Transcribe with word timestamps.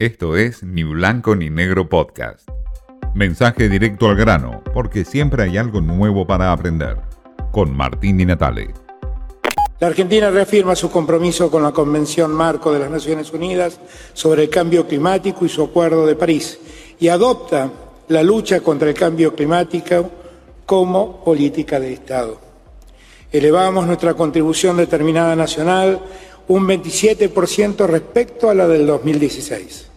Esto 0.00 0.36
es 0.36 0.62
Ni 0.62 0.84
Blanco 0.84 1.34
ni 1.34 1.50
Negro 1.50 1.88
Podcast. 1.88 2.48
Mensaje 3.16 3.68
directo 3.68 4.08
al 4.08 4.14
grano, 4.14 4.62
porque 4.72 5.04
siempre 5.04 5.42
hay 5.42 5.56
algo 5.56 5.80
nuevo 5.80 6.24
para 6.24 6.52
aprender. 6.52 6.98
Con 7.50 7.76
Martín 7.76 8.20
y 8.20 8.24
Natale. 8.24 8.72
La 9.80 9.88
Argentina 9.88 10.30
reafirma 10.30 10.76
su 10.76 10.88
compromiso 10.88 11.50
con 11.50 11.64
la 11.64 11.72
Convención 11.72 12.30
Marco 12.30 12.72
de 12.72 12.78
las 12.78 12.92
Naciones 12.92 13.32
Unidas 13.32 13.80
sobre 14.12 14.44
el 14.44 14.50
Cambio 14.50 14.86
Climático 14.86 15.44
y 15.44 15.48
su 15.48 15.64
Acuerdo 15.64 16.06
de 16.06 16.14
París 16.14 16.60
y 17.00 17.08
adopta 17.08 17.68
la 18.06 18.22
lucha 18.22 18.60
contra 18.60 18.90
el 18.90 18.94
cambio 18.94 19.34
climático 19.34 20.08
como 20.64 21.24
política 21.24 21.80
de 21.80 21.94
Estado. 21.94 22.40
Elevamos 23.32 23.84
nuestra 23.84 24.14
contribución 24.14 24.76
determinada 24.76 25.34
nacional 25.34 26.00
un 26.46 26.68
27% 26.68 27.84
respecto 27.88 28.48
a 28.48 28.54
la 28.54 28.68
del 28.68 28.86
2016. 28.86 29.87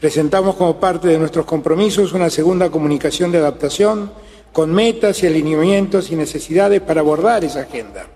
Presentamos 0.00 0.54
como 0.54 0.78
parte 0.78 1.08
de 1.08 1.18
nuestros 1.18 1.44
compromisos 1.44 2.12
una 2.12 2.30
segunda 2.30 2.70
comunicación 2.70 3.32
de 3.32 3.38
adaptación 3.38 4.12
con 4.52 4.72
metas 4.72 5.22
y 5.22 5.26
alineamientos 5.26 6.12
y 6.12 6.16
necesidades 6.16 6.80
para 6.80 7.00
abordar 7.00 7.42
esa 7.44 7.62
agenda. 7.62 8.06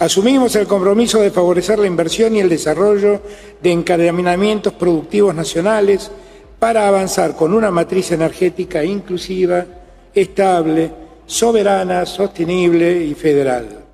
Asumimos 0.00 0.56
el 0.56 0.66
compromiso 0.66 1.20
de 1.20 1.30
favorecer 1.30 1.78
la 1.78 1.86
inversión 1.86 2.34
y 2.34 2.40
el 2.40 2.48
desarrollo 2.48 3.22
de 3.62 3.70
encadenamientos 3.70 4.72
productivos 4.72 5.32
nacionales 5.32 6.10
para 6.58 6.88
avanzar 6.88 7.36
con 7.36 7.54
una 7.54 7.70
matriz 7.70 8.10
energética 8.10 8.82
inclusiva, 8.82 9.64
estable, 10.12 10.90
soberana, 11.24 12.04
sostenible 12.04 13.04
y 13.04 13.14
federal. 13.14 13.84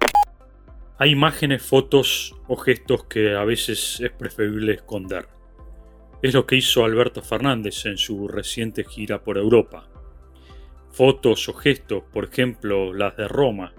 Hay 0.96 1.10
imágenes, 1.10 1.62
fotos 1.62 2.34
o 2.48 2.56
gestos 2.56 3.04
que 3.04 3.37
a 3.37 3.45
veces 3.45 3.98
es 4.01 4.10
preferible 4.12 4.73
esconder. 4.73 5.35
Es 6.26 6.34
lo 6.34 6.44
que 6.44 6.56
hizo 6.56 6.84
Alberto 6.84 7.22
Fernández 7.22 7.86
en 7.86 7.98
su 7.98 8.26
reciente 8.26 8.82
gira 8.82 9.22
por 9.22 9.38
Europa. 9.38 9.88
Fotos 10.90 11.48
o 11.48 11.52
gestos, 11.52 12.02
por 12.12 12.24
ejemplo, 12.24 12.92
las 12.92 13.16
de 13.16 13.28
Roma, 13.28 13.73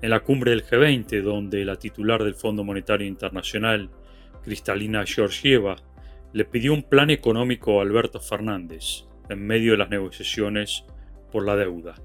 en 0.00 0.08
la 0.08 0.20
cumbre 0.20 0.52
del 0.52 0.64
G20, 0.64 1.20
donde 1.20 1.66
la 1.66 1.76
titular 1.76 2.24
del 2.24 2.34
Fondo 2.34 2.64
Monetario 2.64 3.06
Internacional, 3.06 3.90
Cristalina 4.42 5.04
Georgieva, 5.04 5.76
le 6.32 6.46
pidió 6.46 6.72
un 6.72 6.82
plan 6.82 7.10
económico 7.10 7.78
a 7.78 7.82
Alberto 7.82 8.20
Fernández 8.20 9.04
en 9.28 9.46
medio 9.46 9.72
de 9.72 9.78
las 9.78 9.90
negociaciones 9.90 10.86
por 11.30 11.44
la 11.44 11.56
deuda. 11.56 11.96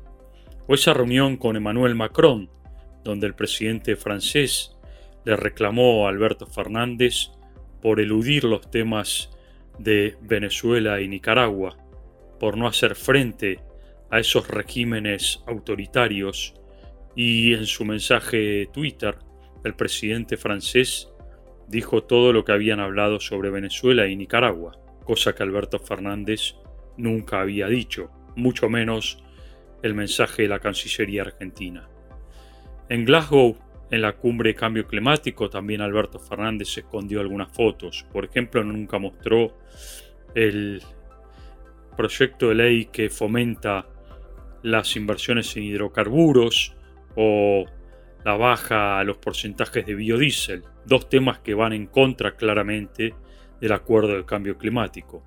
O 0.68 0.74
esa 0.74 0.94
reunión 0.94 1.38
con 1.38 1.56
Emmanuel 1.56 1.96
Macron, 1.96 2.50
donde 3.06 3.26
el 3.26 3.36
presidente 3.36 3.96
francés 3.96 4.76
le 5.24 5.38
reclamó 5.38 6.06
a 6.06 6.10
Alberto 6.10 6.46
Fernández 6.46 7.30
por 7.82 8.02
eludir 8.02 8.44
los 8.44 8.70
temas 8.70 9.30
de 9.80 10.18
Venezuela 10.22 11.02
y 11.02 11.08
Nicaragua, 11.08 11.78
por 12.40 12.58
no 12.58 12.68
hacer 12.68 12.96
frente 12.96 13.60
a 14.10 14.20
esos 14.20 14.48
regímenes 14.48 15.44
autoritarios 15.48 16.54
y 17.16 17.54
en 17.54 17.66
su 17.66 17.84
mensaje 17.84 18.70
Twitter 18.72 19.18
el 19.64 19.76
presidente 19.76 20.38
francés 20.38 21.10
dijo 21.68 22.04
todo 22.04 22.32
lo 22.32 22.46
que 22.46 22.54
habían 22.54 22.80
hablado 22.80 23.20
sobre 23.20 23.50
Venezuela 23.50 24.08
y 24.08 24.16
Nicaragua, 24.16 24.80
cosa 25.04 25.34
que 25.34 25.44
Alberto 25.44 25.80
Fernández 25.80 26.56
nunca 26.96 27.42
había 27.42 27.68
dicho, 27.68 28.10
mucho 28.36 28.70
menos 28.70 29.24
el 29.84 29.94
mensaje 29.94 30.44
de 30.44 30.48
la 30.48 30.60
Cancillería 30.60 31.24
argentina. 31.24 31.90
En 32.90 33.06
Glasgow, 33.06 33.58
en 33.90 34.02
la 34.02 34.14
cumbre 34.14 34.50
de 34.50 34.56
cambio 34.56 34.86
climático, 34.86 35.50
también 35.50 35.82
Alberto 35.82 36.20
Fernández 36.20 36.78
escondió 36.78 37.22
algunas 37.22 37.52
fotos. 37.52 38.06
Por 38.12 38.26
ejemplo, 38.26 38.64
nunca 38.64 39.00
mostró 39.00 39.58
el 40.36 40.82
proyecto 41.96 42.50
de 42.50 42.56
ley 42.56 42.86
que 42.86 43.10
fomenta 43.10 43.88
las 44.64 44.96
inversiones 44.96 45.56
en 45.56 45.64
hidrocarburos 45.64 46.76
o 47.16 47.66
la 48.26 48.36
baja 48.36 49.00
a 49.00 49.04
los 49.04 49.18
porcentajes 49.18 49.86
de 49.86 49.96
biodiesel, 49.96 50.64
dos 50.86 51.08
temas 51.10 51.40
que 51.40 51.54
van 51.54 51.74
en 51.74 51.88
contra 51.88 52.36
claramente 52.36 53.14
del 53.62 53.72
acuerdo 53.72 54.18
de 54.18 54.26
cambio 54.26 54.58
climático. 54.58 55.24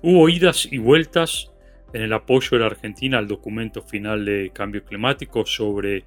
Hubo 0.00 0.28
idas 0.28 0.68
y 0.70 0.78
vueltas 0.78 1.50
en 1.92 2.02
el 2.02 2.12
apoyo 2.12 2.50
de 2.52 2.58
la 2.58 2.66
Argentina 2.66 3.18
al 3.18 3.28
documento 3.28 3.82
final 3.82 4.24
de 4.24 4.50
cambio 4.54 4.84
climático 4.84 5.44
sobre 5.44 6.04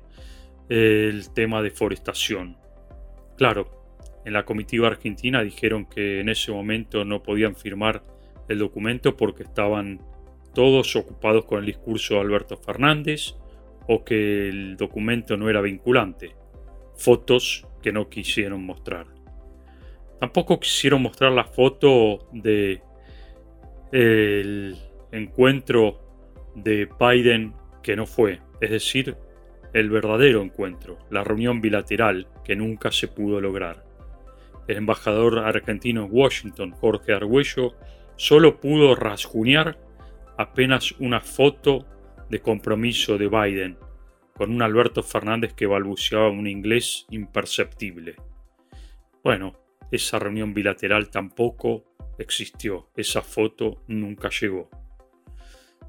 el 0.69 1.33
tema 1.33 1.61
de 1.61 1.69
deforestación. 1.69 2.57
Claro, 3.37 3.77
en 4.25 4.33
la 4.33 4.45
comitiva 4.45 4.87
argentina 4.87 5.41
dijeron 5.41 5.85
que 5.85 6.19
en 6.19 6.29
ese 6.29 6.51
momento 6.51 7.05
no 7.05 7.23
podían 7.23 7.55
firmar 7.55 8.03
el 8.49 8.59
documento 8.59 9.15
porque 9.15 9.43
estaban 9.43 10.01
todos 10.53 10.95
ocupados 10.95 11.45
con 11.45 11.59
el 11.59 11.65
discurso 11.65 12.15
de 12.15 12.21
Alberto 12.21 12.57
Fernández 12.57 13.35
o 13.87 14.03
que 14.03 14.49
el 14.49 14.75
documento 14.75 15.37
no 15.37 15.49
era 15.49 15.61
vinculante. 15.61 16.35
Fotos 16.95 17.65
que 17.81 17.91
no 17.91 18.09
quisieron 18.09 18.65
mostrar. 18.65 19.07
Tampoco 20.19 20.59
quisieron 20.59 21.01
mostrar 21.01 21.31
la 21.31 21.45
foto 21.45 22.27
de 22.33 22.81
el 23.91 24.75
encuentro 25.11 26.01
de 26.55 26.89
Biden 26.99 27.53
que 27.83 27.95
no 27.95 28.05
fue, 28.05 28.41
es 28.59 28.71
decir, 28.71 29.15
el 29.73 29.89
verdadero 29.89 30.41
encuentro, 30.41 30.97
la 31.09 31.23
reunión 31.23 31.61
bilateral 31.61 32.27
que 32.43 32.55
nunca 32.55 32.91
se 32.91 33.07
pudo 33.07 33.41
lograr. 33.41 33.85
El 34.67 34.77
embajador 34.77 35.39
argentino 35.39 36.05
en 36.05 36.09
Washington, 36.11 36.71
Jorge 36.71 37.13
Argüello, 37.13 37.75
solo 38.15 38.59
pudo 38.59 38.95
rasguñar 38.95 39.77
apenas 40.37 40.91
una 40.99 41.21
foto 41.21 41.85
de 42.29 42.41
compromiso 42.41 43.17
de 43.17 43.27
Biden 43.27 43.77
con 44.33 44.51
un 44.51 44.61
Alberto 44.61 45.01
Fernández 45.01 45.53
que 45.53 45.65
balbuceaba 45.65 46.29
un 46.29 46.47
inglés 46.47 47.05
imperceptible. 47.09 48.15
Bueno, 49.23 49.55
esa 49.91 50.19
reunión 50.19 50.53
bilateral 50.53 51.09
tampoco 51.09 51.85
existió, 52.19 52.89
esa 52.95 53.21
foto 53.21 53.83
nunca 53.87 54.29
llegó. 54.29 54.69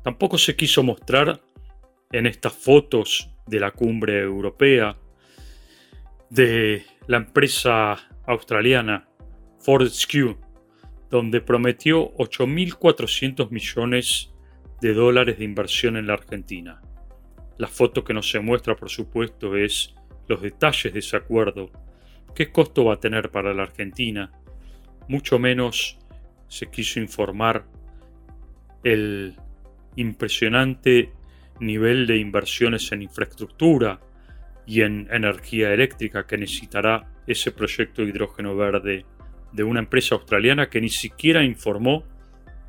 Tampoco 0.03 0.39
se 0.39 0.57
quiso 0.57 0.83
mostrar 0.83 1.41
en 2.13 2.27
estas 2.27 2.55
fotos 2.55 3.31
de 3.49 3.61
la 3.61 3.71
cumbre 3.71 4.21
europea, 4.21 4.97
de 6.31 6.85
la 7.07 7.17
empresa 7.17 7.97
australiana 8.27 9.09
Fortescue, 9.61 10.37
donde 11.11 11.41
prometió 11.41 12.13
8.400 12.17 13.51
millones 13.51 14.33
de 14.81 14.95
dólares 14.95 15.39
de 15.39 15.45
inversión 15.45 15.97
en 15.97 16.07
la 16.07 16.15
Argentina. 16.15 16.81
La 17.57 17.67
foto 17.67 18.05
que 18.05 18.15
nos 18.15 18.31
se 18.31 18.41
muestra, 18.41 18.77
por 18.77 18.91
supuesto, 18.91 19.57
es 19.57 19.95
los 20.29 20.43
detalles 20.43 20.93
de 20.93 20.99
ese 20.99 21.17
acuerdo, 21.17 21.71
qué 22.35 22.53
costo 22.53 22.85
va 22.85 22.95
a 22.95 23.01
tener 23.01 23.31
para 23.31 23.55
la 23.55 23.65
Argentina, 23.65 24.31
mucho 25.09 25.39
menos 25.39 25.99
se 26.49 26.71
quiso 26.71 27.01
informar 27.01 27.67
el 28.85 29.35
impresionante 29.97 31.13
nivel 31.61 32.07
de 32.07 32.19
inversiones 32.19 32.91
en 32.93 33.03
infraestructura 33.03 34.01
y 34.67 34.83
en 34.83 35.09
energía 35.11 35.73
eléctrica 35.73 36.27
que 36.27 36.39
necesitará 36.39 37.11
ese 37.27 37.53
proyecto 37.53 38.03
de 38.03 38.09
hidrógeno 38.09 38.55
verde 38.57 39.05
de 39.53 39.65
una 39.65 39.81
empresa 39.81 40.15
australiana 40.15 40.69
que 40.69 40.81
ni 40.81 40.91
siquiera 40.91 41.43
informó 41.43 42.05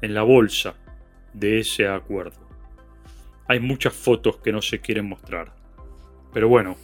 en 0.01 0.13
la 0.13 0.23
bolsa 0.23 0.75
de 1.33 1.59
ese 1.59 1.87
acuerdo. 1.87 2.47
Hay 3.47 3.59
muchas 3.59 3.93
fotos 3.93 4.37
que 4.37 4.51
no 4.51 4.61
se 4.61 4.79
quieren 4.79 5.07
mostrar. 5.07 5.53
Pero 6.33 6.47
bueno, 6.47 6.77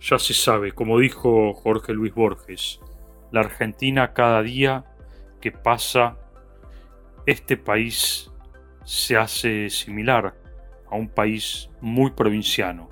ya 0.00 0.18
se 0.18 0.34
sabe, 0.34 0.72
como 0.72 0.98
dijo 0.98 1.52
Jorge 1.54 1.92
Luis 1.92 2.14
Borges, 2.14 2.80
la 3.32 3.40
Argentina 3.40 4.12
cada 4.12 4.42
día 4.42 4.84
que 5.40 5.52
pasa, 5.52 6.16
este 7.26 7.56
país 7.56 8.30
se 8.84 9.16
hace 9.16 9.68
similar 9.68 10.34
un 10.96 11.08
país 11.08 11.70
muy 11.80 12.10
provinciano, 12.10 12.90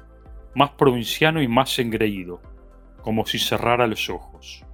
más 0.54 0.70
provinciano 0.70 1.42
y 1.42 1.48
más 1.48 1.78
engreído, 1.78 2.40
como 3.02 3.26
si 3.26 3.38
cerrara 3.38 3.86
los 3.86 4.08
ojos. 4.08 4.64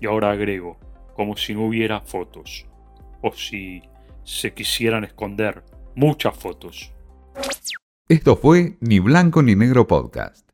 Y 0.00 0.06
ahora 0.06 0.30
agrego, 0.30 0.78
como 1.14 1.36
si 1.36 1.54
no 1.54 1.66
hubiera 1.66 2.00
fotos, 2.00 2.66
o 3.22 3.32
si 3.32 3.82
se 4.24 4.54
quisieran 4.54 5.04
esconder 5.04 5.64
muchas 5.94 6.36
fotos. 6.36 6.92
Esto 8.08 8.36
fue 8.36 8.76
Ni 8.80 8.98
Blanco 8.98 9.42
ni 9.42 9.54
Negro 9.54 9.86
Podcast. 9.86 10.49